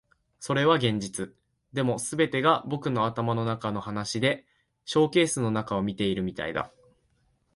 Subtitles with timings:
[0.39, 1.35] それは現実。
[1.73, 4.47] でも、全てが僕の頭の中の話で
[4.83, 6.71] ショーケースの中を見ているみたいだ。